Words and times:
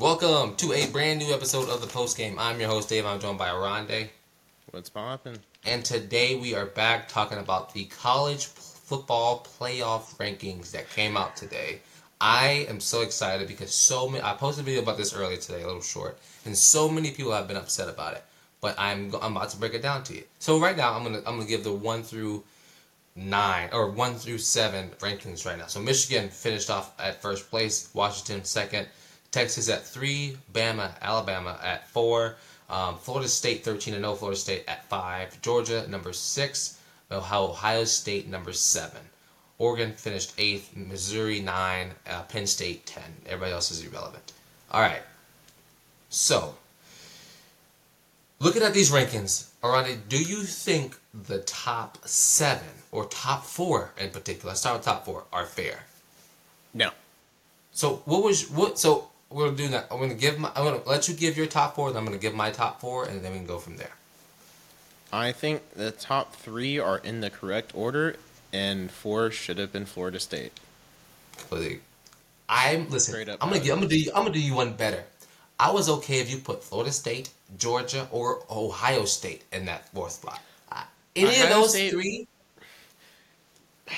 Welcome 0.00 0.56
to 0.56 0.72
a 0.72 0.86
brand 0.86 1.18
new 1.18 1.30
episode 1.34 1.68
of 1.68 1.82
the 1.82 1.86
Post 1.86 2.16
Game. 2.16 2.38
I'm 2.38 2.58
your 2.58 2.70
host 2.70 2.88
Dave. 2.88 3.04
I'm 3.04 3.20
joined 3.20 3.36
by 3.36 3.48
Rondé, 3.48 4.08
What's 4.70 4.88
poppin'? 4.88 5.36
and 5.66 5.84
today 5.84 6.36
we 6.36 6.54
are 6.54 6.64
back 6.64 7.06
talking 7.06 7.36
about 7.36 7.74
the 7.74 7.84
college 7.84 8.46
football 8.46 9.46
playoff 9.60 10.16
rankings 10.16 10.70
that 10.70 10.88
came 10.88 11.18
out 11.18 11.36
today. 11.36 11.80
I 12.18 12.64
am 12.70 12.80
so 12.80 13.02
excited 13.02 13.46
because 13.46 13.74
so 13.74 14.08
many. 14.08 14.24
I 14.24 14.32
posted 14.32 14.62
a 14.62 14.64
video 14.64 14.80
about 14.80 14.96
this 14.96 15.14
earlier 15.14 15.36
today, 15.36 15.60
a 15.60 15.66
little 15.66 15.82
short, 15.82 16.18
and 16.46 16.56
so 16.56 16.88
many 16.88 17.10
people 17.10 17.32
have 17.32 17.46
been 17.46 17.58
upset 17.58 17.90
about 17.90 18.14
it. 18.14 18.24
But 18.62 18.76
I'm 18.78 19.14
I'm 19.20 19.36
about 19.36 19.50
to 19.50 19.58
break 19.58 19.74
it 19.74 19.82
down 19.82 20.02
to 20.04 20.14
you. 20.14 20.24
So 20.38 20.58
right 20.58 20.78
now 20.78 20.94
I'm 20.94 21.02
gonna 21.02 21.18
I'm 21.26 21.36
gonna 21.36 21.44
give 21.44 21.62
the 21.62 21.72
one 21.72 22.04
through 22.04 22.42
nine 23.14 23.68
or 23.70 23.90
one 23.90 24.14
through 24.14 24.38
seven 24.38 24.92
rankings 25.00 25.44
right 25.44 25.58
now. 25.58 25.66
So 25.66 25.78
Michigan 25.78 26.30
finished 26.30 26.70
off 26.70 26.98
at 26.98 27.20
first 27.20 27.50
place, 27.50 27.90
Washington 27.92 28.44
second, 28.44 28.88
Texas 29.30 29.68
at 29.68 29.86
three, 29.86 30.36
Bama, 30.52 30.90
Alabama 31.00 31.58
at 31.62 31.88
four, 31.88 32.36
um, 32.68 32.96
Florida 32.98 33.28
State 33.28 33.64
thirteen 33.64 33.94
and 33.94 34.04
0, 34.04 34.14
Florida 34.14 34.38
State 34.38 34.64
at 34.68 34.88
five, 34.88 35.40
Georgia 35.42 35.86
number 35.88 36.12
six, 36.12 36.78
Ohio, 37.10 37.44
Ohio 37.44 37.84
State 37.84 38.28
number 38.28 38.52
seven. 38.52 39.00
Oregon 39.58 39.92
finished 39.92 40.32
eighth, 40.38 40.74
Missouri 40.74 41.40
nine, 41.40 41.90
uh, 42.08 42.22
Penn 42.22 42.46
State 42.46 42.86
ten. 42.86 43.04
Everybody 43.26 43.52
else 43.52 43.70
is 43.70 43.84
irrelevant. 43.84 44.32
All 44.70 44.80
right. 44.80 45.02
So, 46.08 46.54
looking 48.40 48.62
at 48.62 48.74
these 48.74 48.90
rankings, 48.90 49.50
Oronde, 49.62 50.08
do 50.08 50.22
you 50.22 50.42
think 50.42 50.96
the 51.12 51.40
top 51.40 51.98
seven 52.06 52.66
or 52.90 53.04
top 53.06 53.44
four 53.44 53.92
in 53.98 54.10
particular, 54.10 54.50
let's 54.50 54.60
start 54.60 54.78
with 54.78 54.84
top 54.86 55.04
four, 55.04 55.24
are 55.32 55.44
fair? 55.46 55.84
No. 56.72 56.90
So 57.72 58.02
what 58.04 58.22
was 58.22 58.50
what? 58.50 58.78
So 58.78 59.09
we're 59.30 59.46
gonna 59.46 59.56
do 59.56 59.68
that. 59.68 59.86
I'm 59.90 59.98
gonna 60.00 60.14
give 60.14 60.38
my. 60.38 60.50
I'm 60.54 60.64
gonna 60.64 60.82
let 60.86 61.08
you 61.08 61.14
give 61.14 61.36
your 61.36 61.46
top 61.46 61.74
four. 61.76 61.90
Then 61.90 61.98
I'm 62.00 62.04
gonna 62.04 62.18
give 62.18 62.34
my 62.34 62.50
top 62.50 62.80
four, 62.80 63.04
and 63.06 63.22
then 63.22 63.32
we 63.32 63.38
can 63.38 63.46
go 63.46 63.58
from 63.58 63.76
there. 63.76 63.92
I 65.12 65.32
think 65.32 65.62
the 65.74 65.90
top 65.90 66.36
three 66.36 66.78
are 66.78 66.98
in 66.98 67.20
the 67.20 67.30
correct 67.30 67.72
order, 67.74 68.16
and 68.52 68.90
four 68.90 69.30
should 69.30 69.58
have 69.58 69.72
been 69.72 69.86
Florida 69.86 70.20
State. 70.20 70.58
Completely. 71.36 71.80
I'm 72.48 72.88
listen. 72.90 73.14
I'm 73.40 73.48
gonna 73.48 73.60
give. 73.60 73.72
I'm 73.72 73.78
gonna 73.78 73.88
do. 73.88 73.98
You, 73.98 74.10
I'm 74.14 74.22
gonna 74.22 74.34
do 74.34 74.40
you 74.40 74.54
one 74.54 74.72
better. 74.74 75.04
I 75.58 75.70
was 75.72 75.88
okay 75.88 76.20
if 76.20 76.30
you 76.30 76.38
put 76.38 76.64
Florida 76.64 76.90
State, 76.90 77.30
Georgia, 77.58 78.08
or 78.10 78.42
Ohio 78.50 79.04
State 79.04 79.44
in 79.52 79.66
that 79.66 79.88
fourth 79.90 80.12
spot. 80.12 80.40
I- 80.72 80.84
Any 81.14 81.40
of 81.42 81.48
those 81.50 81.70
State- 81.72 81.90
three, 81.92 82.26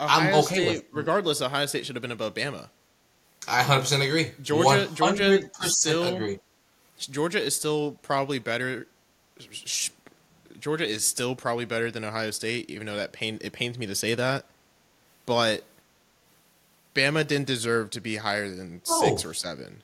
Ohio 0.00 0.28
I'm 0.28 0.34
okay 0.44 0.54
State, 0.54 0.68
with- 0.68 0.84
regardless, 0.92 1.40
Ohio 1.42 1.66
State 1.66 1.86
should 1.86 1.96
have 1.96 2.02
been 2.02 2.12
above 2.12 2.34
Bama. 2.34 2.68
I 3.48 3.58
100 3.58 3.80
percent 3.80 4.02
agree. 4.02 4.32
Georgia- 4.42 4.88
Georgia 4.94 5.38
100% 5.60 5.68
still- 5.70 6.04
agree. 6.16 6.38
Georgia 6.98 7.40
is 7.42 7.54
still 7.54 7.92
probably 8.02 8.38
better. 8.38 8.86
Georgia 10.58 10.86
is 10.86 11.06
still 11.06 11.36
probably 11.36 11.64
better 11.66 11.90
than 11.90 12.04
Ohio 12.04 12.30
State, 12.30 12.70
even 12.70 12.86
though 12.86 12.96
that 12.96 13.12
pain 13.12 13.38
it 13.42 13.52
pains 13.52 13.78
me 13.78 13.86
to 13.86 13.94
say 13.94 14.14
that. 14.14 14.46
But 15.26 15.64
Bama 16.94 17.26
didn't 17.26 17.46
deserve 17.46 17.90
to 17.90 18.00
be 18.00 18.16
higher 18.16 18.48
than 18.48 18.80
No. 18.88 19.00
six 19.02 19.24
or 19.24 19.34
seven. 19.34 19.82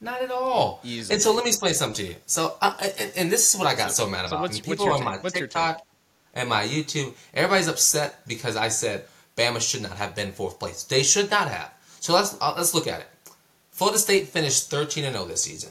Not 0.00 0.22
at 0.22 0.30
all. 0.30 0.80
Easily. 0.82 1.14
And 1.14 1.22
so 1.22 1.32
let 1.32 1.44
me 1.44 1.50
explain 1.50 1.74
something 1.74 2.06
to 2.06 2.12
you. 2.12 2.16
So, 2.26 2.56
uh, 2.60 2.74
and, 2.98 3.12
and 3.16 3.32
this 3.32 3.52
is 3.52 3.58
what 3.58 3.66
I 3.66 3.74
got 3.74 3.92
so, 3.92 4.06
mad 4.06 4.20
so 4.22 4.26
about. 4.28 4.40
what's- 4.42 4.58
And 4.58 4.66
what's 4.66 4.80
people 4.80 4.86
your 4.86 4.94
on 4.94 5.04
my 5.04 5.18
What's 5.18 5.34
TikTok 5.38 5.82
and 6.34 6.48
my 6.48 6.64
YouTube, 6.66 7.14
everybody's 7.34 7.68
upset 7.68 8.26
because 8.26 8.56
I 8.56 8.68
said 8.68 9.04
Bama 9.36 9.60
should 9.60 9.82
not 9.82 9.96
have 9.98 10.14
been 10.14 10.32
fourth 10.32 10.58
place. 10.58 10.82
They 10.84 11.02
should 11.02 11.30
not 11.30 11.48
have. 11.50 11.70
So 12.04 12.12
let's 12.12 12.36
uh, 12.38 12.52
let's 12.54 12.74
look 12.74 12.86
at 12.86 13.00
it. 13.00 13.06
Florida 13.70 13.98
State 13.98 14.28
finished 14.28 14.68
13 14.70 15.04
and 15.04 15.14
0 15.14 15.24
this 15.24 15.42
season. 15.42 15.70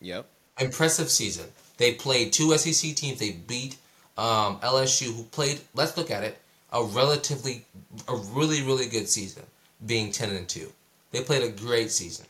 Yep. 0.00 0.26
Impressive 0.58 1.08
season. 1.08 1.46
They 1.76 1.94
played 1.94 2.32
two 2.32 2.58
SEC 2.58 2.96
teams. 2.96 3.20
They 3.20 3.30
beat 3.30 3.76
um, 4.18 4.58
LSU, 4.58 5.14
who 5.14 5.22
played. 5.22 5.60
Let's 5.72 5.96
look 5.96 6.10
at 6.10 6.24
it. 6.24 6.36
A 6.72 6.82
relatively, 6.82 7.64
a 8.08 8.16
really, 8.16 8.62
really 8.62 8.88
good 8.88 9.08
season, 9.08 9.44
being 9.86 10.10
10 10.10 10.30
and 10.30 10.48
2. 10.48 10.68
They 11.12 11.22
played 11.22 11.44
a 11.44 11.52
great 11.52 11.92
season. 11.92 12.26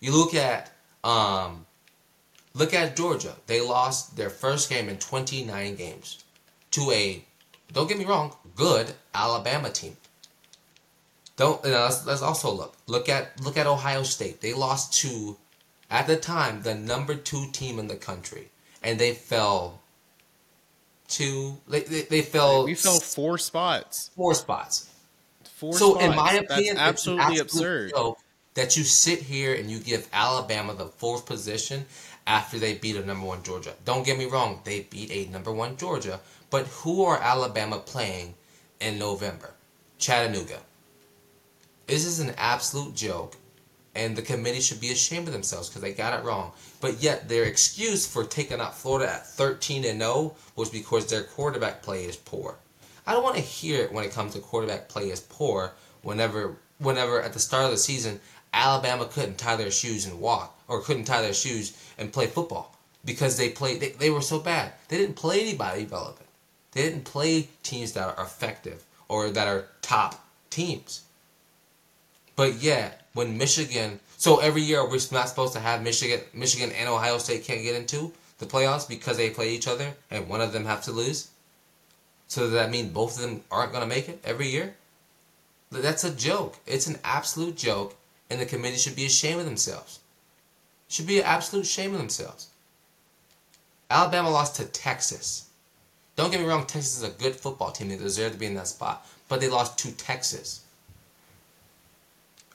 You 0.00 0.16
look 0.16 0.34
at, 0.34 0.72
um, 1.04 1.66
look 2.54 2.72
at 2.72 2.96
Georgia. 2.96 3.34
They 3.48 3.60
lost 3.60 4.16
their 4.16 4.30
first 4.30 4.70
game 4.70 4.88
in 4.88 4.96
29 4.96 5.74
games 5.74 6.24
to 6.70 6.90
a, 6.90 7.22
don't 7.70 7.86
get 7.86 7.98
me 7.98 8.06
wrong, 8.06 8.34
good 8.56 8.94
Alabama 9.14 9.68
team. 9.68 9.94
Don't. 11.42 11.64
You 11.64 11.72
know, 11.72 11.80
let's, 11.80 12.06
let's 12.06 12.22
also 12.22 12.52
look. 12.52 12.76
Look 12.86 13.08
at 13.08 13.40
look 13.42 13.56
at 13.56 13.66
Ohio 13.66 14.04
State. 14.04 14.40
They 14.40 14.52
lost 14.52 14.94
to, 15.00 15.36
at 15.90 16.06
the 16.06 16.16
time, 16.16 16.62
the 16.62 16.72
number 16.72 17.16
two 17.16 17.46
team 17.50 17.80
in 17.80 17.88
the 17.88 17.96
country, 17.96 18.50
and 18.80 18.96
they 18.96 19.12
fell. 19.12 19.80
To 21.08 21.58
they 21.66 21.80
they, 21.80 22.02
they 22.02 22.22
fell. 22.22 22.64
We 22.64 22.76
fell 22.76 23.00
four 23.00 23.38
spots. 23.38 24.12
four 24.14 24.34
spots. 24.34 24.88
Four 25.42 25.72
so 25.72 25.94
spots. 25.94 26.04
in 26.04 26.14
my 26.14 26.32
opinion, 26.34 26.76
that's 26.76 26.90
absolutely 26.90 27.38
absurd. 27.38 27.92
that 28.54 28.76
you 28.76 28.84
sit 28.84 29.18
here 29.18 29.52
and 29.52 29.68
you 29.68 29.80
give 29.80 30.08
Alabama 30.12 30.74
the 30.74 30.86
fourth 30.86 31.26
position 31.26 31.86
after 32.24 32.56
they 32.56 32.74
beat 32.74 32.94
a 32.94 33.04
number 33.04 33.26
one 33.26 33.42
Georgia. 33.42 33.74
Don't 33.84 34.06
get 34.06 34.16
me 34.16 34.26
wrong, 34.26 34.60
they 34.62 34.82
beat 34.82 35.10
a 35.10 35.28
number 35.32 35.50
one 35.50 35.76
Georgia, 35.76 36.20
but 36.50 36.66
who 36.68 37.04
are 37.04 37.18
Alabama 37.18 37.78
playing 37.78 38.34
in 38.80 38.96
November? 38.98 39.50
Chattanooga. 39.98 40.60
This 41.92 42.06
is 42.06 42.20
an 42.20 42.32
absolute 42.38 42.94
joke, 42.94 43.36
and 43.94 44.16
the 44.16 44.22
committee 44.22 44.62
should 44.62 44.80
be 44.80 44.92
ashamed 44.92 45.26
of 45.26 45.34
themselves 45.34 45.68
because 45.68 45.82
they 45.82 45.92
got 45.92 46.18
it 46.18 46.24
wrong. 46.24 46.52
But 46.80 47.02
yet 47.02 47.28
their 47.28 47.44
excuse 47.44 48.06
for 48.06 48.24
taking 48.24 48.60
out 48.60 48.74
Florida 48.74 49.12
at 49.12 49.26
13 49.26 49.84
and 49.84 50.00
0 50.00 50.34
was 50.56 50.70
because 50.70 51.04
their 51.04 51.24
quarterback 51.24 51.82
play 51.82 52.04
is 52.06 52.16
poor. 52.16 52.56
I 53.06 53.12
don't 53.12 53.22
want 53.22 53.36
to 53.36 53.42
hear 53.42 53.84
it 53.84 53.92
when 53.92 54.06
it 54.06 54.12
comes 54.12 54.32
to 54.32 54.40
quarterback 54.40 54.88
play 54.88 55.10
is 55.10 55.20
poor. 55.20 55.74
Whenever, 56.00 56.56
whenever 56.78 57.20
at 57.20 57.34
the 57.34 57.38
start 57.38 57.66
of 57.66 57.72
the 57.72 57.76
season, 57.76 58.20
Alabama 58.54 59.04
couldn't 59.04 59.36
tie 59.36 59.56
their 59.56 59.70
shoes 59.70 60.06
and 60.06 60.18
walk, 60.18 60.58
or 60.68 60.80
couldn't 60.80 61.04
tie 61.04 61.20
their 61.20 61.34
shoes 61.34 61.76
and 61.98 62.10
play 62.10 62.26
football 62.26 62.74
because 63.04 63.36
they 63.36 63.50
played. 63.50 63.80
They, 63.80 63.90
they 63.90 64.08
were 64.08 64.22
so 64.22 64.38
bad. 64.38 64.72
They 64.88 64.96
didn't 64.96 65.16
play 65.16 65.42
anybody 65.42 65.84
relevant. 65.84 66.26
They 66.70 66.84
didn't 66.84 67.04
play 67.04 67.50
teams 67.62 67.92
that 67.92 68.16
are 68.16 68.24
effective 68.24 68.82
or 69.10 69.28
that 69.28 69.46
are 69.46 69.66
top 69.82 70.26
teams. 70.48 71.02
But 72.36 72.62
yet, 72.62 73.06
when 73.12 73.36
Michigan, 73.36 74.00
so 74.16 74.38
every 74.38 74.62
year 74.62 74.84
we're 74.84 75.00
not 75.10 75.28
supposed 75.28 75.52
to 75.54 75.60
have 75.60 75.82
Michigan, 75.82 76.20
Michigan 76.32 76.72
and 76.72 76.88
Ohio 76.88 77.18
State 77.18 77.44
can't 77.44 77.62
get 77.62 77.76
into 77.76 78.12
the 78.38 78.46
playoffs 78.46 78.88
because 78.88 79.16
they 79.16 79.30
play 79.30 79.54
each 79.54 79.68
other 79.68 79.94
and 80.10 80.28
one 80.28 80.40
of 80.40 80.52
them 80.52 80.64
have 80.64 80.82
to 80.84 80.92
lose. 80.92 81.28
So 82.28 82.42
does 82.42 82.52
that 82.52 82.70
mean 82.70 82.92
both 82.92 83.16
of 83.16 83.22
them 83.22 83.42
aren't 83.50 83.72
going 83.72 83.82
to 83.82 83.94
make 83.94 84.08
it 84.08 84.20
every 84.24 84.48
year? 84.48 84.74
That's 85.70 86.04
a 86.04 86.14
joke. 86.14 86.58
It's 86.66 86.86
an 86.86 86.98
absolute 87.04 87.56
joke, 87.56 87.94
and 88.30 88.40
the 88.40 88.46
committee 88.46 88.76
should 88.76 88.96
be 88.96 89.06
ashamed 89.06 89.40
of 89.40 89.46
themselves. 89.46 90.00
Should 90.88 91.06
be 91.06 91.18
an 91.18 91.24
absolute 91.26 91.66
shame 91.66 91.92
of 91.92 91.98
themselves. 91.98 92.48
Alabama 93.90 94.30
lost 94.30 94.56
to 94.56 94.64
Texas. 94.64 95.48
Don't 96.16 96.30
get 96.30 96.40
me 96.40 96.46
wrong, 96.46 96.66
Texas 96.66 96.98
is 96.98 97.02
a 97.02 97.10
good 97.10 97.36
football 97.36 97.70
team. 97.70 97.88
They 97.88 97.96
deserve 97.96 98.32
to 98.32 98.38
be 98.38 98.46
in 98.46 98.54
that 98.54 98.68
spot, 98.68 99.06
but 99.28 99.40
they 99.40 99.48
lost 99.48 99.78
to 99.80 99.92
Texas. 99.92 100.61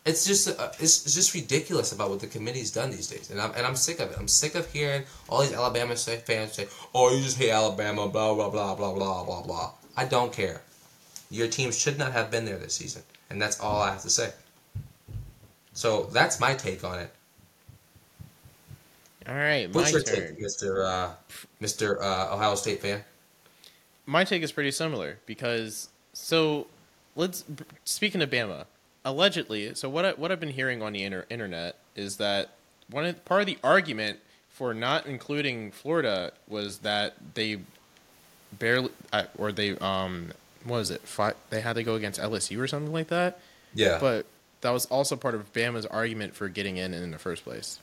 It's 0.08 0.26
just 0.26 0.48
uh, 0.48 0.72
it's, 0.80 1.06
it's 1.06 1.14
just 1.14 1.34
ridiculous 1.34 1.92
about 1.92 2.10
what 2.10 2.22
the 2.22 2.28
committee's 2.28 2.72
done 2.72 2.92
these 2.92 3.08
days, 3.08 3.30
and 3.30 3.42
I'm 3.42 3.52
and 3.56 3.68
I'm 3.68 3.76
sick 3.76 4.00
of 4.00 4.10
it. 4.10 4.18
I'm 4.18 4.30
sick 4.30 4.56
of 4.56 4.72
hearing 4.72 5.04
all 5.28 5.42
these 5.42 5.52
Alabama 5.52 5.98
fans 5.98 6.54
say, 6.54 6.68
"Oh, 6.96 7.14
you 7.14 7.22
just 7.22 7.38
hate 7.38 7.52
Alabama," 7.52 8.08
blah 8.08 8.34
blah 8.34 8.50
blah 8.50 8.74
blah 8.74 8.94
blah 8.94 9.26
blah 9.26 9.42
blah. 9.42 9.72
I 9.98 10.06
don't 10.06 10.32
care. 10.32 10.62
Your 11.30 11.50
team 11.50 11.74
should 11.74 11.98
not 11.98 12.14
have 12.14 12.32
been 12.32 12.46
there 12.46 12.58
this 12.58 12.74
season, 12.76 13.04
and 13.30 13.42
that's 13.42 13.60
all 13.60 13.82
I 13.82 13.92
have 13.92 14.02
to 14.04 14.10
say. 14.10 14.32
So 15.74 16.04
that's 16.14 16.40
my 16.40 16.54
take 16.54 16.86
on 16.86 17.00
it. 17.00 17.12
All 19.28 19.36
right, 19.36 19.70
What's 19.74 19.92
my 19.92 19.98
your 19.98 20.04
turn. 20.04 20.28
take, 20.30 20.40
Mister 20.40 20.84
uh, 20.84 21.12
Mister 21.60 22.02
uh, 22.02 22.34
Ohio 22.34 22.56
State 22.56 22.82
fan? 22.82 23.04
My 24.06 24.24
take 24.24 24.42
is 24.42 24.54
pretty 24.54 24.72
similar 24.72 25.20
because 25.26 25.90
so 26.14 26.68
let's 27.18 27.44
speaking 27.84 28.22
of 28.22 28.30
Bama, 28.30 28.68
allegedly. 29.06 29.74
So 29.76 29.90
what 29.90 30.06
I, 30.06 30.12
what 30.14 30.32
I've 30.32 30.40
been 30.40 30.50
hearing 30.52 30.82
on 30.82 30.94
the 30.94 31.04
inter- 31.04 31.26
internet 31.30 31.78
is 31.96 32.18
that 32.18 32.50
one 32.90 33.06
of, 33.06 33.24
part 33.26 33.42
of 33.42 33.48
the 33.48 33.58
argument 33.64 34.20
for 34.50 34.74
not 34.74 35.06
including 35.06 35.72
Florida 35.72 36.32
was 36.48 36.80
that 36.80 37.16
they 37.36 37.60
barely 38.58 38.90
uh, 39.14 39.24
or 39.38 39.52
they 39.52 39.78
um 39.80 40.32
what 40.64 40.78
was 40.78 40.90
it 40.90 41.02
fight 41.02 41.36
they 41.50 41.60
had 41.62 41.74
to 41.76 41.84
go 41.84 41.96
against 41.96 42.20
LSU 42.20 42.60
or 42.60 42.68
something 42.68 42.94
like 42.94 43.08
that. 43.10 43.40
Yeah, 43.74 43.98
But 44.00 44.26
that 44.62 44.72
was 44.72 44.86
also 44.88 45.16
part 45.16 45.36
of 45.36 45.52
Bama's 45.54 45.86
argument 45.86 46.34
for 46.36 46.48
getting 46.50 46.78
in 46.78 46.94
in 46.94 47.12
the 47.12 47.20
first 47.20 47.44
place. 47.44 47.80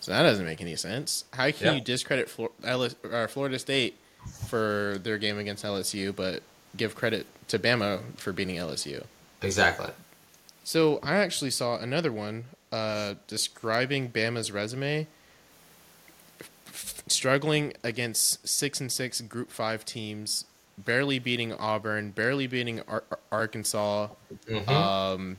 So 0.00 0.12
that 0.12 0.22
doesn't 0.22 0.44
make 0.44 0.60
any 0.60 0.76
sense. 0.76 1.24
How 1.32 1.50
can 1.50 1.66
Yeah. 1.68 1.72
you 1.74 1.80
discredit 1.80 2.28
Flor- 2.28 2.50
LS- 2.64 2.96
or 3.04 3.28
Florida 3.28 3.58
State 3.58 3.96
for 4.48 4.98
their 5.02 5.16
game 5.18 5.38
against 5.38 5.64
LSU, 5.64 6.14
but 6.14 6.42
give 6.76 6.94
credit 6.94 7.26
to 7.48 7.58
Bama 7.58 8.00
for 8.16 8.32
beating 8.32 8.56
LSU? 8.56 9.04
Exactly. 9.42 9.90
So 10.64 11.00
I 11.02 11.16
actually 11.16 11.50
saw 11.50 11.78
another 11.78 12.12
one 12.12 12.44
uh, 12.70 13.14
describing 13.26 14.10
Bama's 14.10 14.52
resume, 14.52 15.06
struggling 17.06 17.72
against 17.82 18.46
six 18.46 18.80
and 18.80 18.92
six 18.92 19.20
Group 19.20 19.50
Five 19.50 19.84
teams, 19.84 20.44
barely 20.78 21.18
beating 21.18 21.52
Auburn, 21.52 22.10
barely 22.10 22.46
beating 22.46 22.82
Ar- 22.86 23.04
Arkansas. 23.32 24.08
Mm-hmm. 24.46 24.70
Um, 24.70 25.36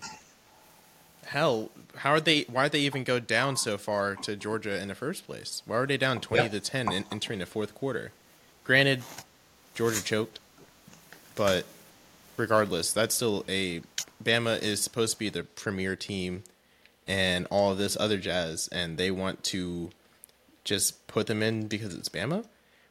hell, 1.28 1.72
how 1.98 2.12
are 2.12 2.20
they? 2.20 2.42
Why 2.50 2.64
did 2.64 2.72
they 2.74 2.82
even 2.82 3.04
go 3.04 3.20
down 3.20 3.56
so 3.56 3.78
far 3.78 4.16
to 4.18 4.36
Georgia 4.36 4.82
in 4.82 4.90
the 4.90 4.96
first 4.96 5.26
place? 5.26 5.62
Why 5.66 5.78
were 5.78 5.88
they 5.88 5.98
down 5.98 6.20
twenty 6.20 6.50
to 6.50 6.60
ten 6.60 6.92
in, 6.92 7.06
entering 7.12 7.40
the 7.40 7.46
fourth 7.46 7.74
quarter? 7.74 8.12
Granted, 8.64 9.04
Georgia 9.76 10.04
choked, 10.04 10.40
but 11.36 11.66
regardless, 12.38 12.92
that's 12.92 13.16
still 13.16 13.46
a 13.48 13.82
Bama 14.24 14.62
is 14.62 14.82
supposed 14.82 15.14
to 15.14 15.20
be 15.20 15.30
the 15.30 15.44
premier 15.44 15.96
team 15.96 16.44
and 17.08 17.48
all 17.50 17.72
of 17.72 17.78
this 17.78 17.98
other 18.00 18.18
jazz, 18.18 18.70
and 18.72 18.98
they 18.98 19.12
want 19.12 19.44
to 19.46 19.90
just 20.64 21.08
put 21.08 21.28
them 21.28 21.42
in 21.42 21.68
because 21.68 21.94
it's 21.96 22.10
Bama. 22.10 22.46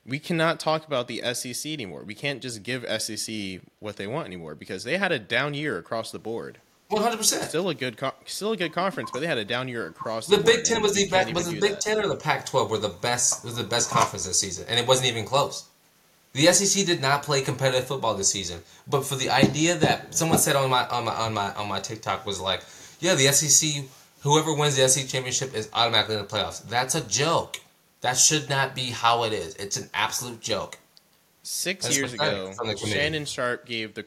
We 0.07 0.19
cannot 0.19 0.59
talk 0.59 0.87
about 0.87 1.09
the 1.09 1.23
SEC 1.35 1.71
anymore. 1.73 2.03
We 2.05 2.15
can't 2.15 2.43
just 2.43 2.63
give 2.63 2.85
SEC 3.01 3.61
what 3.79 3.97
they 3.97 4.07
want 4.07 4.27
anymore 4.27 4.55
because 4.55 4.85
they 4.85 4.97
had 4.97 5.13
a 5.13 5.19
down 5.19 5.55
year 5.55 5.79
across 5.79 6.11
the 6.11 6.19
board. 6.19 6.59
One 6.89 7.03
hundred 7.03 7.19
percent. 7.19 7.45
Still 7.45 7.69
a 7.69 7.75
good, 7.75 7.97
co- 7.97 8.15
still 8.25 8.51
a 8.53 8.57
good 8.57 8.73
conference, 8.73 9.11
but 9.13 9.21
they 9.21 9.27
had 9.29 9.39
a 9.39 9.45
down 9.45 9.69
year 9.69 9.87
across 9.87 10.27
The 10.27 10.39
the, 10.39 10.43
Big 10.43 10.55
board, 10.57 10.65
Ten 10.65 10.83
was 10.83 10.95
the 10.95 11.09
best. 11.09 11.33
Was 11.35 11.49
the 11.49 11.61
Big 11.61 11.73
that. 11.73 11.81
Ten 11.81 12.01
or 12.01 12.09
the 12.09 12.17
Pac-12 12.17 12.69
were 12.69 12.79
the 12.79 12.89
best? 12.89 13.45
Was 13.45 13.55
the 13.55 13.63
best 13.63 13.91
conference 13.91 14.27
this 14.27 14.41
season, 14.41 14.67
and 14.69 14.81
it 14.81 14.89
wasn't 14.89 15.09
even 15.09 15.25
close. 15.25 15.70
The 16.33 16.47
SEC 16.53 16.87
did 16.87 17.01
not 17.01 17.23
play 17.23 17.41
competitive 17.43 17.87
football 17.89 18.15
this 18.15 18.31
season. 18.31 18.61
But 18.87 19.05
for 19.05 19.17
the 19.17 19.31
idea 19.31 19.77
that 19.79 20.15
someone 20.15 20.39
said 20.39 20.57
on 20.57 20.71
my 20.71 20.87
on 20.89 21.05
my 21.05 21.15
on 21.15 21.35
my 21.35 21.53
on 21.55 21.69
my 21.69 21.81
TikTok 21.81 22.25
was 22.25 22.41
like, 22.41 22.63
yeah, 23.01 23.15
the 23.15 23.27
SEC, 23.33 23.85
whoever 24.23 24.55
wins 24.55 24.77
the 24.77 24.89
SEC 24.89 25.09
championship 25.09 25.55
is 25.55 25.69
automatically 25.73 26.17
in 26.17 26.23
the 26.23 26.29
playoffs. 26.29 26.63
That's 26.69 26.95
a 26.95 27.01
joke. 27.01 27.61
That 28.03 28.17
should 28.17 28.49
not 28.49 28.75
be 28.75 28.87
how 28.91 29.25
it 29.25 29.33
is. 29.33 29.55
It's 29.57 29.77
an 29.77 29.91
absolute 29.93 30.41
joke. 30.41 30.79
Six 31.43 31.85
That's 31.85 31.97
years 31.99 32.13
ago, 32.15 32.53
from 32.53 32.69
the 32.69 32.75
committee. 32.75 32.97
Shannon 32.97 33.25
Sharpe 33.25 33.67
gave 33.67 33.95
the 33.95 34.05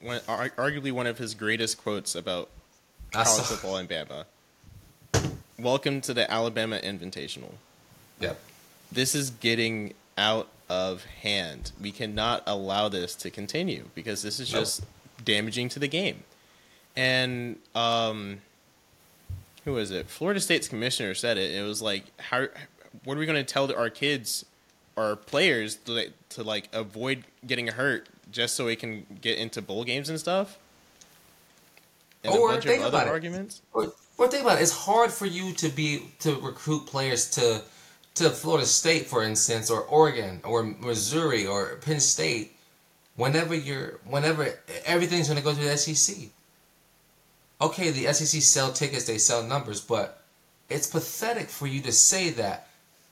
one, 0.00 0.20
arguably 0.20 0.92
one 0.92 1.06
of 1.06 1.18
his 1.18 1.34
greatest 1.34 1.78
quotes 1.82 2.14
about 2.14 2.50
college 3.10 3.28
saw- 3.28 3.42
football 3.42 3.76
in 3.78 3.88
Bama. 3.88 4.24
Welcome 5.58 6.00
to 6.02 6.14
the 6.14 6.30
Alabama 6.30 6.78
Invitational. 6.82 7.52
Yep. 8.20 8.38
This 8.92 9.14
is 9.14 9.30
getting 9.30 9.94
out 10.16 10.48
of 10.68 11.04
hand. 11.04 11.72
We 11.80 11.92
cannot 11.92 12.42
allow 12.46 12.88
this 12.88 13.14
to 13.16 13.30
continue 13.30 13.84
because 13.94 14.22
this 14.22 14.40
is 14.40 14.48
just 14.48 14.84
damaging 15.24 15.68
to 15.70 15.78
the 15.78 15.88
game. 15.88 16.24
And 16.96 17.56
um, 17.74 18.38
who 19.64 19.76
is 19.78 19.90
it? 19.90 20.08
Florida 20.08 20.40
State's 20.40 20.68
commissioner 20.68 21.14
said 21.14 21.36
it. 21.38 21.54
It 21.54 21.62
was 21.62 21.82
like, 21.82 22.04
how? 22.20 22.46
What 23.04 23.16
are 23.16 23.20
we 23.20 23.26
going 23.26 23.44
to 23.44 23.52
tell 23.52 23.72
our 23.74 23.90
kids, 23.90 24.44
our 24.96 25.16
players, 25.16 25.76
to, 25.76 25.92
like- 25.92 26.12
to 26.30 26.42
like 26.42 26.68
avoid 26.72 27.24
getting 27.46 27.66
hurt 27.68 28.08
just 28.30 28.54
so 28.54 28.66
we 28.66 28.76
can 28.76 29.06
get 29.20 29.38
into 29.38 29.60
bowl 29.60 29.84
games 29.84 30.08
and 30.08 30.18
stuff? 30.18 30.58
And 32.22 32.32
Or 32.32 32.48
a 32.48 32.52
bunch 32.52 32.64
of 32.64 32.70
think 32.70 32.82
other 32.82 32.88
about 32.96 33.24
it. 33.24 33.60
Or, 33.72 33.92
or 34.16 34.28
think 34.28 34.44
about 34.44 34.58
it. 34.58 34.62
It's 34.62 34.72
hard 34.72 35.10
for 35.10 35.26
you 35.26 35.52
to 35.54 35.68
be 35.68 36.06
to 36.20 36.36
recruit 36.36 36.86
players 36.86 37.30
to 37.32 37.62
to 38.14 38.30
Florida 38.30 38.66
State, 38.66 39.06
for 39.06 39.22
instance, 39.22 39.70
or 39.70 39.82
Oregon, 39.82 40.40
or 40.44 40.62
Missouri, 40.62 41.46
or 41.46 41.76
Penn 41.76 42.00
State. 42.00 42.56
Whenever 43.16 43.54
you're, 43.54 44.00
whenever 44.04 44.54
everything's 44.84 45.28
going 45.28 45.38
to 45.38 45.44
go 45.44 45.52
through 45.52 45.68
the 45.68 45.76
SEC. 45.76 46.28
Okay, 47.60 47.90
the 47.90 48.12
SEC 48.12 48.42
sell 48.42 48.72
tickets, 48.72 49.04
they 49.04 49.18
sell 49.18 49.42
numbers, 49.42 49.80
but 49.80 50.22
it's 50.68 50.88
pathetic 50.88 51.48
for 51.48 51.66
you 51.66 51.80
to 51.82 51.92
say 51.92 52.30
that 52.30 52.68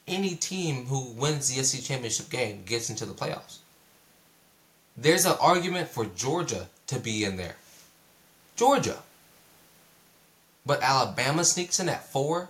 any 0.09 0.35
team 0.35 0.87
who 0.87 1.13
wins 1.13 1.55
the 1.55 1.63
SEC 1.63 1.83
championship 1.83 2.29
game 2.31 2.63
gets 2.65 2.91
into 2.91 3.07
the 3.07 3.15
playoffs. 3.15 3.59
There's 4.97 5.25
an 5.25 5.37
argument 5.41 5.89
for 5.89 6.05
Georgia 6.05 6.69
to 6.89 6.99
be 6.99 7.25
in 7.25 7.37
there. 7.37 7.57
Georgia. 8.57 8.99
But 10.67 10.83
Alabama 10.83 11.45
sneaks 11.45 11.81
in 11.81 11.89
at 11.89 12.07
four. 12.07 12.49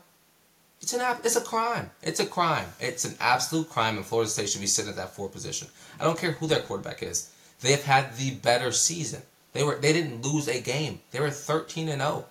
It's 0.82 0.92
an 0.92 1.00
it's 1.24 1.36
a 1.36 1.40
crime. 1.40 1.90
It's 2.02 2.18
a 2.20 2.26
crime. 2.26 2.66
It's 2.80 3.04
an 3.04 3.14
absolute 3.20 3.70
crime, 3.70 3.96
and 3.96 4.04
Florida 4.04 4.28
State 4.28 4.48
should 4.50 4.60
be 4.60 4.66
sitting 4.66 4.90
at 4.90 4.96
that 4.96 5.14
four 5.14 5.28
position. 5.28 5.68
I 6.00 6.04
don't 6.04 6.18
care 6.18 6.32
who 6.32 6.48
their 6.48 6.60
quarterback 6.60 7.02
is. 7.02 7.32
They've 7.60 7.82
had 7.82 8.16
the 8.16 8.32
better 8.32 8.72
season. 8.72 9.22
They 9.52 9.62
were 9.62 9.76
they 9.76 9.92
didn't 9.92 10.22
lose 10.22 10.48
a 10.48 10.60
game. 10.60 11.00
They 11.12 11.20
were 11.20 11.30
thirteen 11.30 11.88
and 11.88 12.00
zero. 12.00 12.24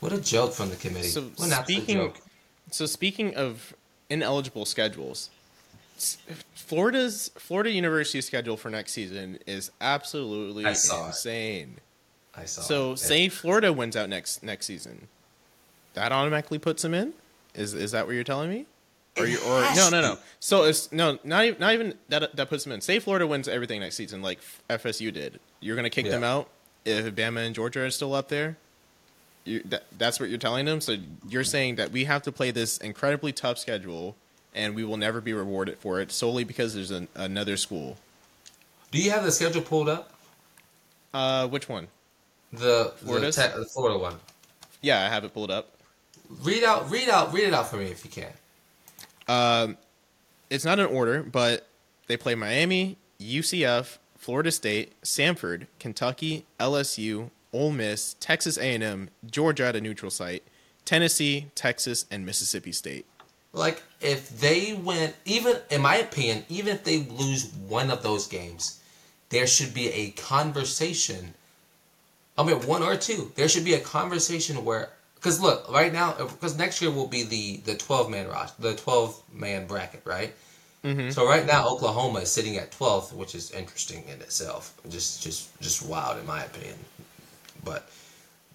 What 0.00 0.12
a 0.12 0.20
joke 0.20 0.52
from 0.52 0.70
the 0.70 0.76
committee. 0.76 1.08
So 1.08 1.22
what 1.36 1.52
an 1.52 1.64
speaking, 1.64 1.96
joke. 1.98 2.20
so 2.70 2.86
speaking 2.86 3.34
of 3.36 3.74
ineligible 4.08 4.64
schedules, 4.64 5.30
Florida's 6.54 7.30
Florida 7.36 7.70
University 7.70 8.20
schedule 8.22 8.56
for 8.56 8.70
next 8.70 8.92
season 8.92 9.38
is 9.46 9.70
absolutely 9.80 10.64
I 10.64 10.72
saw 10.72 11.04
it. 11.04 11.06
insane. 11.08 11.76
I 12.34 12.46
saw. 12.46 12.62
So 12.62 12.92
it. 12.92 12.98
say 12.98 13.28
Florida 13.28 13.72
wins 13.72 13.94
out 13.96 14.08
next 14.08 14.42
next 14.42 14.66
season, 14.66 15.08
that 15.94 16.12
automatically 16.12 16.58
puts 16.58 16.82
them 16.82 16.94
in. 16.94 17.12
Is 17.54 17.74
is 17.74 17.90
that 17.92 18.06
what 18.06 18.14
you're 18.14 18.24
telling 18.24 18.50
me? 18.50 18.66
Or 19.18 19.26
you 19.26 19.38
or 19.40 19.60
no 19.74 19.88
no 19.90 20.00
no. 20.00 20.18
So 20.38 20.64
it's 20.64 20.92
no 20.92 21.18
not 21.24 21.44
even, 21.44 21.60
not 21.60 21.74
even 21.74 21.94
that 22.08 22.36
that 22.36 22.48
puts 22.48 22.64
them 22.64 22.72
in. 22.72 22.80
Say 22.80 22.98
Florida 23.00 23.26
wins 23.26 23.48
everything 23.48 23.80
next 23.80 23.96
season 23.96 24.22
like 24.22 24.38
FSU 24.68 25.12
did. 25.12 25.40
You're 25.60 25.76
gonna 25.76 25.90
kick 25.90 26.06
Yeah. 26.06 26.12
them 26.12 26.24
out 26.24 26.48
if 26.84 27.14
Bama 27.14 27.44
and 27.44 27.54
Georgia 27.54 27.80
are 27.80 27.90
still 27.90 28.14
up 28.14 28.28
there. 28.28 28.56
You, 29.44 29.62
that, 29.64 29.84
that's 29.96 30.20
what 30.20 30.28
you're 30.28 30.38
telling 30.38 30.66
them. 30.66 30.80
So 30.80 30.96
you're 31.28 31.44
saying 31.44 31.76
that 31.76 31.90
we 31.90 32.04
have 32.04 32.22
to 32.22 32.32
play 32.32 32.50
this 32.50 32.76
incredibly 32.78 33.32
tough 33.32 33.58
schedule, 33.58 34.14
and 34.54 34.74
we 34.74 34.84
will 34.84 34.98
never 34.98 35.20
be 35.20 35.32
rewarded 35.32 35.78
for 35.78 35.98
it 36.00 36.12
solely 36.12 36.44
because 36.44 36.74
there's 36.74 36.90
an, 36.90 37.08
another 37.14 37.56
school. 37.56 37.96
Do 38.90 39.00
you 39.02 39.10
have 39.10 39.24
the 39.24 39.32
schedule 39.32 39.62
pulled 39.62 39.88
up? 39.88 40.12
Uh, 41.14 41.48
which 41.48 41.68
one? 41.68 41.88
The 42.52 42.92
the, 43.02 43.20
te- 43.32 43.58
the 43.58 43.64
Florida 43.72 43.98
one. 43.98 44.16
Yeah, 44.82 45.04
I 45.04 45.08
have 45.08 45.24
it 45.24 45.32
pulled 45.34 45.50
up. 45.50 45.72
Read 46.42 46.62
out, 46.64 46.90
read 46.90 47.08
out, 47.08 47.32
read 47.32 47.44
it 47.44 47.54
out 47.54 47.68
for 47.68 47.76
me 47.76 47.86
if 47.86 48.04
you 48.04 48.10
can. 48.10 48.32
Um, 49.28 49.76
it's 50.48 50.64
not 50.64 50.78
in 50.78 50.86
order, 50.86 51.22
but 51.22 51.66
they 52.06 52.16
play 52.16 52.34
Miami, 52.34 52.96
UCF, 53.20 53.98
Florida 54.16 54.50
State, 54.50 55.00
Samford, 55.02 55.66
Kentucky, 55.78 56.46
LSU, 56.58 57.30
Ole 57.52 57.72
Miss, 57.72 58.14
Texas 58.20 58.58
A&M, 58.58 59.10
Georgia 59.28 59.66
at 59.66 59.76
a 59.76 59.80
neutral 59.80 60.10
site, 60.10 60.42
Tennessee, 60.84 61.46
Texas, 61.54 62.06
and 62.10 62.24
Mississippi 62.24 62.72
State. 62.72 63.06
Like 63.52 63.82
if 64.00 64.40
they 64.40 64.74
win, 64.74 65.12
even 65.24 65.56
in 65.70 65.82
my 65.82 65.96
opinion, 65.96 66.44
even 66.48 66.74
if 66.74 66.84
they 66.84 67.04
lose 67.04 67.52
one 67.68 67.90
of 67.90 68.02
those 68.02 68.28
games, 68.28 68.80
there 69.30 69.46
should 69.46 69.74
be 69.74 69.88
a 69.88 70.10
conversation. 70.10 71.34
I 72.38 72.44
mean, 72.44 72.60
one 72.66 72.82
or 72.82 72.96
two. 72.96 73.32
There 73.34 73.48
should 73.48 73.64
be 73.64 73.74
a 73.74 73.80
conversation 73.80 74.64
where, 74.64 74.90
because 75.20 75.40
look, 75.40 75.70
right 75.70 75.92
now, 75.92 76.14
because 76.14 76.56
next 76.56 76.80
year 76.80 76.90
will 76.90 77.06
be 77.06 77.22
the 77.22 77.58
the 77.58 77.74
twelve 77.76 78.10
man 78.10 78.26
roster, 78.28 78.62
the 78.62 78.74
twelve 78.74 79.22
man 79.32 79.66
bracket, 79.66 80.02
right? 80.04 80.34
Mhm. 80.84 81.12
So 81.12 81.26
right 81.26 81.44
now, 81.44 81.68
Oklahoma 81.68 82.20
is 82.20 82.30
sitting 82.32 82.56
at 82.56 82.72
twelfth, 82.72 83.12
which 83.12 83.34
is 83.34 83.50
interesting 83.50 84.02
in 84.08 84.20
itself. 84.22 84.74
Just 84.88 85.22
just 85.22 85.60
just 85.60 85.82
wild 85.82 86.18
in 86.18 86.26
my 86.26 86.42
opinion. 86.42 86.76
But 87.62 87.88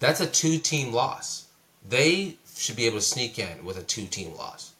that's 0.00 0.20
a 0.20 0.26
two 0.26 0.58
team 0.58 0.92
loss. 0.92 1.44
They 1.88 2.36
should 2.56 2.74
be 2.76 2.86
able 2.86 2.98
to 2.98 3.04
sneak 3.04 3.38
in 3.38 3.64
with 3.64 3.78
a 3.78 3.82
two 3.82 4.06
team 4.06 4.34
loss. 4.34 4.72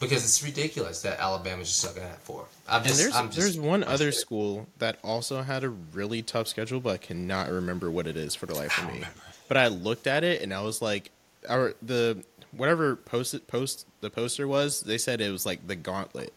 Because 0.00 0.24
it's 0.24 0.42
ridiculous 0.42 1.02
that 1.02 1.20
Alabama's 1.20 1.68
just 1.68 1.80
sucking 1.80 2.02
at 2.02 2.20
four. 2.22 2.46
I'm 2.66 2.78
And 2.78 2.86
just, 2.86 2.98
there's 3.00 3.12
just 3.12 3.36
there's 3.36 3.58
one 3.58 3.84
other 3.84 4.12
school 4.12 4.66
that 4.78 4.98
also 5.04 5.42
had 5.42 5.62
a 5.62 5.68
really 5.68 6.22
tough 6.22 6.48
schedule, 6.48 6.80
but 6.80 6.90
I 6.94 6.96
cannot 6.96 7.50
remember 7.50 7.90
what 7.90 8.06
it 8.06 8.16
is 8.16 8.34
for 8.34 8.46
the 8.46 8.54
life 8.54 8.78
of 8.78 8.92
me. 8.94 9.04
But 9.50 9.56
I 9.56 9.66
looked 9.66 10.06
at 10.06 10.22
it 10.22 10.42
and 10.42 10.54
I 10.54 10.62
was 10.62 10.80
like, 10.80 11.10
our 11.48 11.74
the 11.82 12.22
whatever 12.52 12.94
post 12.94 13.48
post 13.48 13.84
the 14.00 14.08
poster 14.08 14.46
was, 14.46 14.82
they 14.82 14.96
said 14.96 15.20
it 15.20 15.32
was 15.32 15.44
like 15.44 15.66
the 15.66 15.74
gauntlet, 15.74 16.32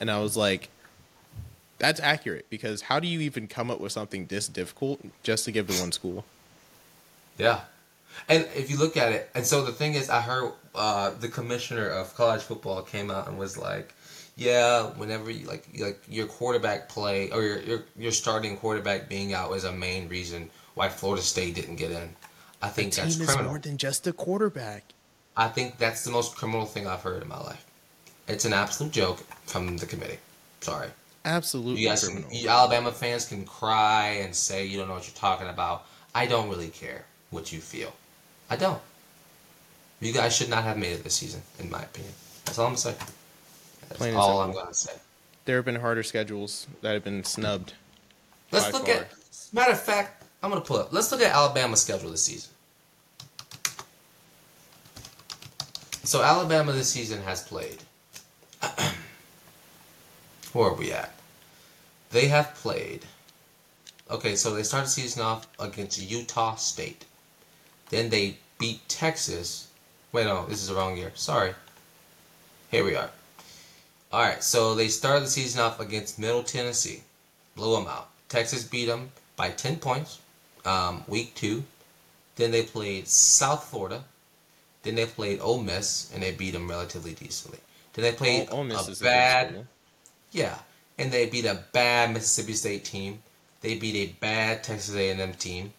and 0.00 0.10
I 0.10 0.18
was 0.18 0.36
like, 0.36 0.68
that's 1.78 2.00
accurate 2.00 2.46
because 2.50 2.82
how 2.82 2.98
do 2.98 3.06
you 3.06 3.20
even 3.20 3.46
come 3.46 3.70
up 3.70 3.78
with 3.78 3.92
something 3.92 4.26
this 4.26 4.48
difficult 4.48 4.98
just 5.22 5.44
to 5.44 5.52
give 5.52 5.68
to 5.68 5.80
one 5.80 5.92
school? 5.92 6.24
Yeah. 7.36 7.60
And 8.28 8.44
if 8.56 8.72
you 8.72 8.76
look 8.76 8.96
at 8.96 9.12
it, 9.12 9.30
and 9.36 9.46
so 9.46 9.64
the 9.64 9.70
thing 9.70 9.94
is, 9.94 10.10
I 10.10 10.20
heard 10.20 10.50
uh, 10.74 11.10
the 11.10 11.28
commissioner 11.28 11.88
of 11.88 12.12
college 12.16 12.42
football 12.42 12.82
came 12.82 13.08
out 13.08 13.28
and 13.28 13.38
was 13.38 13.56
like, 13.56 13.94
"Yeah, 14.34 14.86
whenever 14.96 15.30
you 15.30 15.46
like, 15.46 15.68
like 15.78 16.02
your 16.08 16.26
quarterback 16.26 16.88
play 16.88 17.30
or 17.30 17.40
your, 17.40 17.60
your 17.60 17.84
your 17.96 18.10
starting 18.10 18.56
quarterback 18.56 19.08
being 19.08 19.32
out 19.32 19.52
is 19.52 19.62
a 19.62 19.70
main 19.70 20.08
reason 20.08 20.50
why 20.74 20.88
Florida 20.88 21.22
State 21.22 21.54
didn't 21.54 21.76
get 21.76 21.92
in. 21.92 22.16
I 22.60 22.68
think 22.68 22.94
that's 22.94 23.16
criminal. 23.16 23.40
is 23.40 23.46
More 23.46 23.58
than 23.58 23.76
just 23.76 24.06
a 24.06 24.12
quarterback. 24.12 24.84
I 25.36 25.48
think 25.48 25.78
that's 25.78 26.02
the 26.04 26.10
most 26.10 26.36
criminal 26.36 26.66
thing 26.66 26.86
I've 26.86 27.02
heard 27.02 27.22
in 27.22 27.28
my 27.28 27.38
life. 27.38 27.64
It's 28.26 28.44
an 28.44 28.52
absolute 28.52 28.92
joke 28.92 29.20
from 29.46 29.76
the 29.76 29.86
committee. 29.86 30.18
Sorry. 30.60 30.88
Absolutely 31.24 31.82
You 31.82 31.88
guys, 31.88 32.04
criminal. 32.04 32.30
you 32.32 32.48
Alabama 32.48 32.90
fans 32.90 33.26
can 33.26 33.44
cry 33.44 34.20
and 34.22 34.34
say 34.34 34.66
you 34.66 34.78
don't 34.78 34.88
know 34.88 34.94
what 34.94 35.06
you're 35.06 35.14
talking 35.16 35.48
about. 35.48 35.86
I 36.14 36.26
don't 36.26 36.48
really 36.48 36.68
care 36.68 37.04
what 37.30 37.52
you 37.52 37.60
feel. 37.60 37.92
I 38.50 38.56
don't. 38.56 38.80
You 40.00 40.12
guys 40.12 40.34
should 40.34 40.48
not 40.48 40.64
have 40.64 40.78
made 40.78 40.92
it 40.92 41.04
this 41.04 41.14
season, 41.14 41.42
in 41.58 41.70
my 41.70 41.82
opinion. 41.82 42.12
That's 42.44 42.58
all 42.58 42.68
I'm 42.68 42.76
saying. 42.76 42.96
That's 43.88 43.98
Plain 43.98 44.14
all. 44.14 44.40
I'm 44.40 44.52
gonna 44.52 44.72
say. 44.72 44.92
There 45.44 45.56
have 45.56 45.64
been 45.64 45.76
harder 45.76 46.02
schedules 46.02 46.66
that 46.82 46.92
have 46.92 47.04
been 47.04 47.24
snubbed. 47.24 47.74
Let's 48.50 48.72
look 48.72 48.86
far. 48.86 48.94
at. 48.96 49.12
Matter 49.52 49.72
of 49.72 49.80
fact, 49.80 50.17
I'm 50.42 50.50
gonna 50.50 50.60
pull 50.60 50.78
up. 50.78 50.92
Let's 50.92 51.10
look 51.10 51.20
at 51.20 51.32
Alabama's 51.32 51.82
schedule 51.82 52.10
this 52.10 52.24
season. 52.24 52.50
So 56.04 56.22
Alabama 56.22 56.72
this 56.72 56.88
season 56.88 57.20
has 57.22 57.42
played. 57.42 57.78
Where 60.52 60.68
are 60.70 60.74
we 60.74 60.92
at? 60.92 61.12
They 62.10 62.28
have 62.28 62.54
played. 62.54 63.04
Okay, 64.10 64.34
so 64.36 64.54
they 64.54 64.62
started 64.62 64.86
the 64.86 64.92
season 64.92 65.22
off 65.22 65.46
against 65.58 66.00
Utah 66.00 66.54
State. 66.54 67.04
Then 67.90 68.08
they 68.08 68.38
beat 68.58 68.88
Texas. 68.88 69.68
Wait, 70.12 70.24
no, 70.24 70.46
this 70.46 70.62
is 70.62 70.68
the 70.68 70.74
wrong 70.74 70.96
year. 70.96 71.12
Sorry. 71.14 71.52
Here 72.70 72.84
we 72.84 72.96
are. 72.96 73.10
All 74.10 74.22
right, 74.22 74.42
so 74.42 74.74
they 74.74 74.88
started 74.88 75.24
the 75.24 75.30
season 75.30 75.60
off 75.60 75.80
against 75.80 76.18
Middle 76.18 76.42
Tennessee, 76.42 77.02
blew 77.54 77.74
them 77.76 77.86
out. 77.86 78.08
Texas 78.30 78.64
beat 78.64 78.86
them 78.86 79.10
by 79.36 79.50
10 79.50 79.76
points, 79.76 80.20
um, 80.68 81.04
week 81.08 81.34
two. 81.34 81.64
Then 82.36 82.50
they 82.50 82.62
played 82.62 83.08
South 83.08 83.64
Florida. 83.64 84.04
Then 84.82 84.94
they 84.94 85.06
played 85.06 85.40
Ole 85.40 85.62
Miss, 85.62 86.10
and 86.14 86.22
they 86.22 86.32
beat 86.32 86.52
them 86.52 86.68
relatively 86.68 87.14
decently. 87.14 87.58
Then 87.94 88.04
they 88.04 88.12
played 88.12 88.48
Ole, 88.50 88.58
Ole 88.58 88.64
Miss 88.64 89.00
a 89.00 89.04
bad, 89.04 89.54
a 89.54 89.66
yeah, 90.30 90.58
and 90.98 91.10
they 91.10 91.26
beat 91.26 91.46
a 91.46 91.64
bad 91.72 92.12
Mississippi 92.12 92.52
State 92.52 92.84
team. 92.84 93.22
They 93.60 93.74
beat 93.76 93.96
a 93.96 94.12
bad 94.20 94.62
Texas 94.62 94.94
A&M 94.94 95.32
team. 95.34 95.72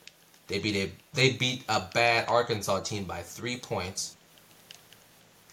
They 0.47 0.59
beat 0.59 0.75
a 0.75 0.91
they 1.13 1.31
beat 1.31 1.63
a 1.69 1.87
bad 1.93 2.27
Arkansas 2.27 2.81
team 2.81 3.05
by 3.05 3.21
three 3.21 3.57
points. 3.57 4.15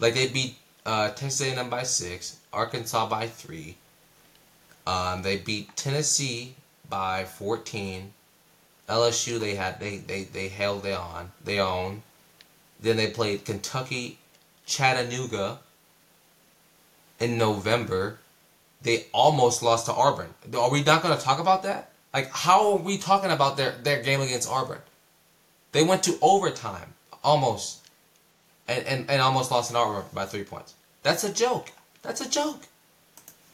Like 0.01 0.15
they 0.15 0.29
beat 0.29 0.57
uh, 0.85 1.11
Texas 1.11 1.43
A&M 1.43 1.71
by 1.71 1.83
six, 1.85 2.39
Arkansas 2.53 3.09
by 3.09 3.29
three. 3.29 3.77
Um, 4.87 5.23
they 5.23 5.37
beat 5.37 5.77
Tennessee 5.77 6.55
by 6.89 7.25
fourteen. 7.25 8.13
LSU 8.89 9.41
they 9.41 9.55
had 9.55 9.81
they 9.81 9.99
they 9.99 10.25
they 10.25 10.49
held 10.49 10.83
they 10.83 10.95
on 10.95 11.33
they 11.45 11.59
own. 11.59 12.03
Then 12.81 12.97
they 12.97 13.09
played 13.09 13.45
Kentucky, 13.45 14.19
Chattanooga. 14.67 15.59
In 17.19 17.39
November, 17.39 18.19
they 18.83 19.07
almost 19.13 19.63
lost 19.63 19.87
to 19.87 19.93
Auburn. 19.93 20.35
Are 20.57 20.71
we 20.71 20.83
not 20.83 21.03
going 21.03 21.17
to 21.17 21.25
talk 21.25 21.39
about 21.41 21.63
that? 21.63 21.91
Like, 22.13 22.31
how 22.31 22.73
are 22.73 22.77
we 22.77 22.99
talking 22.99 23.31
about 23.31 23.57
their, 23.57 23.73
their 23.83 24.03
game 24.03 24.21
against 24.21 24.51
Auburn? 24.51 24.81
They 25.73 25.83
went 25.83 26.03
to 26.05 26.19
overtime, 26.23 26.95
almost, 27.25 27.87
and, 28.69 28.87
and, 28.87 29.11
and 29.11 29.21
almost 29.21 29.51
lost 29.51 29.71
in 29.71 29.77
Auburn 29.77 30.05
by 30.15 30.27
three 30.27 30.45
points. 30.45 30.75
That's 31.03 31.25
a 31.25 31.33
joke. 31.33 31.73
That's 32.03 32.21
a 32.21 32.29
joke. 32.29 32.63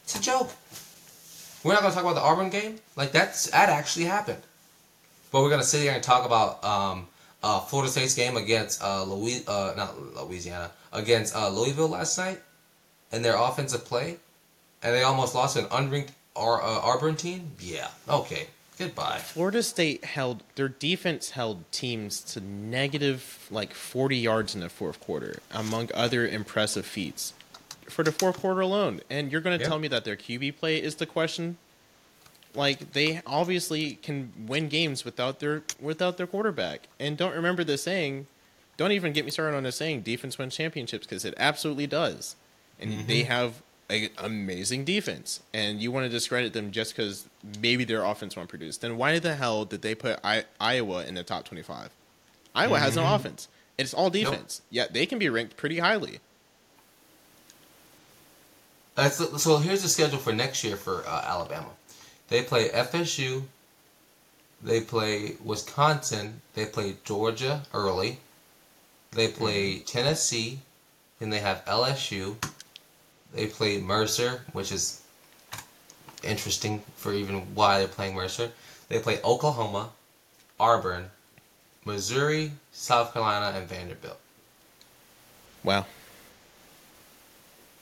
It's 0.03 0.17
a 0.17 0.21
joke. 0.21 0.51
We're 1.63 1.73
not 1.73 1.81
going 1.81 1.93
to 1.93 1.95
talk 1.95 2.05
about 2.05 2.15
the 2.15 2.25
Auburn 2.25 2.49
game? 2.49 2.79
Like, 2.95 3.11
that's 3.11 3.49
that 3.51 3.69
actually 3.69 4.05
happened. 4.05 4.41
But 5.33 5.41
we're 5.41 5.49
going 5.49 5.61
to 5.61 5.67
sit 5.67 5.81
here 5.81 5.91
and 5.93 6.03
talk 6.03 6.27
about 6.27 6.63
um, 6.63 7.07
uh, 7.41 7.59
Florida 7.59 7.91
State's 7.91 8.13
game 8.13 8.37
against 8.37 8.83
uh, 8.83 9.03
Louis, 9.03 9.43
uh, 9.47 9.73
not 9.75 9.99
Louisiana, 10.27 10.69
against 10.93 11.35
uh, 11.35 11.49
Louisville 11.49 11.89
last 11.89 12.19
night, 12.19 12.39
and 13.11 13.25
their 13.25 13.35
offensive 13.35 13.83
play, 13.83 14.17
and 14.83 14.93
they 14.93 15.01
almost 15.01 15.33
lost 15.33 15.57
an 15.57 15.65
unranked 15.65 16.09
Ar- 16.35 16.61
uh, 16.61 16.81
Auburn 16.81 17.15
team. 17.15 17.49
Yeah, 17.59 17.87
okay, 18.07 18.45
goodbye. 18.77 19.17
Florida 19.17 19.63
State 19.63 20.05
held 20.05 20.43
their 20.53 20.69
defense 20.69 21.31
held 21.31 21.69
teams 21.71 22.21
to 22.21 22.39
negative 22.39 23.47
like 23.49 23.73
40 23.73 24.15
yards 24.17 24.53
in 24.53 24.61
the 24.61 24.69
fourth 24.69 24.99
quarter, 24.99 25.39
among 25.51 25.89
other 25.95 26.27
impressive 26.27 26.85
feats 26.85 27.33
for 27.89 28.03
the 28.03 28.11
fourth 28.11 28.39
quarter 28.39 28.61
alone. 28.61 29.01
And 29.09 29.31
you're 29.31 29.41
going 29.41 29.57
to 29.57 29.63
Yeah. 29.63 29.69
tell 29.69 29.79
me 29.79 29.87
that 29.87 30.05
their 30.05 30.15
QB 30.15 30.57
play 30.59 30.77
is 30.81 30.95
the 30.95 31.07
question? 31.07 31.57
Like 32.55 32.93
they 32.93 33.21
obviously 33.25 33.95
can 33.95 34.31
win 34.47 34.69
games 34.69 35.03
without 35.03 35.39
their 35.39 35.63
without 35.79 36.17
their 36.17 36.27
quarterback. 36.27 36.87
And 36.99 37.17
don't 37.17 37.33
remember 37.35 37.63
the 37.63 37.77
saying, 37.77 38.27
don't 38.77 38.91
even 38.91 39.13
get 39.13 39.25
me 39.25 39.31
started 39.31 39.57
on 39.57 39.63
the 39.63 39.71
saying 39.71 40.01
defense 40.01 40.37
wins 40.37 40.55
championships 40.55 41.05
because 41.07 41.25
it 41.25 41.33
absolutely 41.37 41.87
does. 41.87 42.35
And 42.79 43.07
they 43.07 43.23
have 43.23 43.61
an 43.89 44.09
amazing 44.17 44.85
defense. 44.85 45.41
And 45.53 45.81
you 45.81 45.91
want 45.91 46.05
to 46.05 46.09
discredit 46.09 46.53
them 46.53 46.71
just 46.71 46.95
because 46.95 47.27
maybe 47.61 47.85
their 47.85 48.03
offense 48.03 48.35
won't 48.35 48.49
produce. 48.49 48.77
Then 48.77 48.97
why 48.97 49.19
the 49.19 49.35
hell 49.35 49.65
did 49.65 49.81
they 49.81 49.95
put 49.95 50.19
I- 50.23 50.45
Iowa 50.59 51.05
in 51.05 51.15
the 51.15 51.23
top 51.23 51.45
25? 51.45 51.89
Iowa 52.55 52.79
has 52.79 52.95
no 52.95 53.13
offense. 53.13 53.47
It's 53.77 53.93
all 53.93 54.09
defense. 54.09 54.61
Yet 54.69 54.93
they 54.93 55.05
can 55.05 55.17
be 55.17 55.29
ranked 55.29 55.57
pretty 55.57 55.79
highly. 55.79 56.19
Uh, 58.95 59.09
so, 59.09 59.37
so 59.37 59.57
here's 59.57 59.81
the 59.81 59.89
schedule 59.89 60.19
for 60.19 60.31
next 60.33 60.63
year 60.63 60.75
for 60.75 61.03
uh, 61.07 61.23
Alabama. 61.25 61.69
They 62.33 62.41
play 62.41 62.69
FSU. 62.69 63.43
They 64.59 64.81
play 64.81 65.35
Wisconsin. 65.43 66.41
They 66.55 66.65
play 66.65 66.95
Georgia 67.03 67.61
early. 67.75 68.17
They 69.11 69.27
play 69.27 69.75
mm-hmm. 69.75 69.85
Tennessee. 69.85 70.61
Then 71.19 71.29
they 71.29 71.41
have 71.41 71.63
LSU. 71.65 72.37
They 73.35 73.45
play 73.45 73.79
Mercer, 73.79 74.41
which 74.51 74.71
is 74.71 75.03
interesting 76.23 76.81
for 76.95 77.13
even 77.13 77.53
why 77.53 77.77
they're 77.77 77.87
playing 77.87 78.15
Mercer. 78.15 78.49
They 78.89 78.97
play 78.97 79.21
Oklahoma, 79.23 79.91
Auburn, 80.59 81.11
Missouri, 81.85 82.53
South 82.71 83.13
Carolina, 83.13 83.55
and 83.55 83.69
Vanderbilt. 83.69 84.17
Wow. 85.63 85.85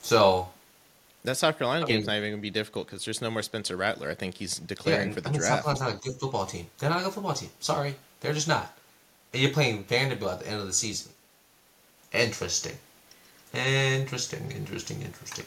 So 0.02 0.50
That 1.24 1.36
South 1.36 1.56
Carolina 1.56 1.84
I 1.84 1.88
game's 1.88 2.06
not 2.06 2.16
even 2.16 2.30
going 2.30 2.40
to 2.40 2.42
be 2.42 2.50
difficult 2.50 2.86
because 2.86 3.04
there's 3.04 3.20
no 3.22 3.30
more 3.30 3.42
Spencer 3.42 3.76
Rattler. 3.76 4.10
I 4.10 4.14
think 4.14 4.34
he's 4.36 4.58
declaring 4.58 5.08
Yeah, 5.08 5.14
for 5.14 5.20
the 5.20 5.28
I 5.28 5.32
mean, 5.32 5.40
South. 5.40 5.64
Carolina's 5.64 5.80
not 5.80 5.94
a 5.94 5.96
good 6.08 6.20
football 6.20 6.46
team. 6.46 6.66
They're 6.78 6.90
not 6.90 7.00
a 7.00 7.04
good 7.04 7.12
football 7.12 7.34
team. 7.34 7.50
Sorry, 7.60 7.94
they're 8.20 8.32
just 8.32 8.48
not. 8.48 8.76
And 9.32 9.40
you're 9.42 9.52
playing 9.52 9.84
Vanderbilt 9.84 10.32
at 10.32 10.40
the 10.40 10.48
end 10.48 10.60
of 10.60 10.66
the 10.66 10.72
season. 10.72 11.12
Interesting, 12.12 12.76
interesting, 13.54 14.50
interesting, 14.52 15.00
interesting. 15.00 15.46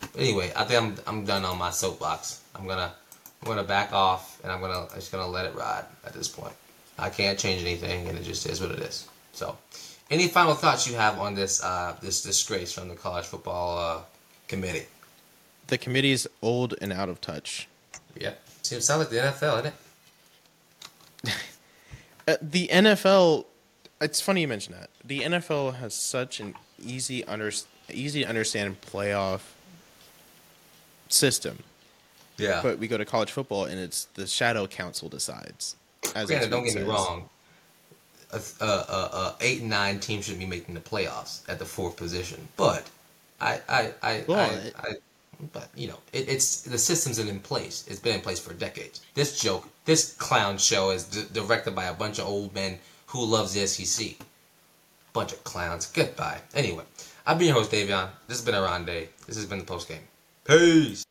But 0.00 0.20
anyway, 0.20 0.52
I 0.56 0.64
think 0.64 0.80
I'm 0.82 0.96
I'm 1.06 1.24
done 1.24 1.44
on 1.44 1.58
my 1.58 1.70
soapbox. 1.70 2.42
I'm 2.54 2.66
gonna 2.66 2.94
I'm 3.42 3.48
gonna 3.48 3.64
back 3.64 3.92
off 3.92 4.40
and 4.42 4.52
I'm 4.52 4.60
gonna 4.60 4.86
I'm 4.90 4.94
just 4.94 5.12
gonna 5.12 5.26
let 5.26 5.44
it 5.44 5.54
ride 5.54 5.84
at 6.06 6.14
this 6.14 6.28
point. 6.28 6.54
I 6.98 7.10
can't 7.10 7.38
change 7.38 7.62
anything, 7.62 8.08
and 8.08 8.16
it 8.16 8.22
just 8.22 8.46
is 8.46 8.60
what 8.60 8.70
it 8.70 8.78
is. 8.78 9.08
So, 9.32 9.58
any 10.10 10.28
final 10.28 10.54
thoughts 10.54 10.86
you 10.86 10.94
have 10.94 11.18
on 11.18 11.34
this 11.34 11.62
uh, 11.62 11.96
this 12.00 12.22
disgrace 12.22 12.72
from 12.72 12.88
the 12.88 12.94
college 12.94 13.24
football 13.26 13.78
uh, 13.78 14.00
committee? 14.48 14.86
The 15.68 15.78
committee's 15.78 16.26
old 16.42 16.74
and 16.80 16.92
out 16.92 17.08
of 17.08 17.20
touch. 17.20 17.68
Yep, 18.20 18.40
seems 18.62 18.84
sounds 18.84 19.00
like 19.00 19.08
the 19.10 19.16
NFL, 19.16 19.60
isn't 19.60 19.66
it? 21.26 21.34
Uh, 22.26 22.36
the 22.40 22.68
NFL. 22.68 23.44
It's 24.00 24.18
funny 24.18 24.40
you 24.40 24.48
mention 24.48 24.72
that. 24.72 24.88
The 25.04 25.20
NFL 25.20 25.74
has 25.74 25.92
such 25.94 26.40
an 26.40 26.54
easy 26.82 27.22
under 27.26 27.50
easy 27.92 28.22
to 28.22 28.26
understand 28.30 28.80
playoff 28.80 29.40
system, 31.10 31.58
Yeah. 32.38 32.60
but 32.62 32.78
we 32.78 32.88
go 32.88 32.96
to 32.96 33.04
college 33.04 33.30
football 33.30 33.66
and 33.66 33.78
it's 33.78 34.06
the 34.14 34.26
shadow 34.26 34.66
council 34.66 35.10
decides. 35.10 35.76
As 36.14 36.28
Granted, 36.28 36.50
don't 36.50 36.64
get 36.64 36.74
me 36.74 36.80
says. 36.80 36.88
wrong. 36.88 37.28
A, 38.32 38.40
a, 38.60 38.64
a, 38.66 38.68
a 38.68 39.36
eight 39.42 39.60
and 39.60 39.68
nine 39.68 40.00
team 40.00 40.22
should 40.22 40.38
be 40.38 40.46
making 40.46 40.74
the 40.74 40.80
playoffs 40.80 41.40
at 41.48 41.58
the 41.58 41.64
fourth 41.66 41.96
position, 41.96 42.48
but 42.56 42.88
I 43.40 43.60
I 43.68 43.92
I, 44.02 44.24
Well, 44.26 44.50
I, 44.76 44.88
I 44.88 44.92
but 45.52 45.68
you 45.74 45.88
know 45.88 45.98
it, 46.12 46.28
it's 46.28 46.62
the 46.62 46.78
system's 46.78 47.18
in 47.18 47.40
place. 47.40 47.84
It's 47.88 48.00
been 48.00 48.16
in 48.16 48.20
place 48.20 48.40
for 48.40 48.54
decades. 48.54 49.00
This 49.14 49.40
joke, 49.40 49.68
this 49.84 50.14
clown 50.14 50.58
show 50.58 50.90
is 50.90 51.04
d- 51.04 51.24
directed 51.32 51.74
by 51.74 51.84
a 51.84 51.94
bunch 51.94 52.18
of 52.18 52.26
old 52.26 52.54
men 52.54 52.78
who 53.06 53.24
loves 53.24 53.52
the 53.54 53.66
SEC. 53.66 54.16
Bunch 55.12 55.32
of 55.32 55.42
clowns. 55.44 55.86
Goodbye. 55.86 56.40
Anyway, 56.54 56.84
I've 57.26 57.38
been 57.38 57.48
your 57.48 57.56
host 57.56 57.70
Davion. 57.70 58.08
This 58.26 58.38
has 58.38 58.44
been 58.44 58.54
Oronde. 58.54 59.08
This 59.26 59.36
has 59.36 59.46
been 59.46 59.60
the 59.60 59.64
post 59.64 59.88
game. 59.88 60.02
Peace. 60.44 61.04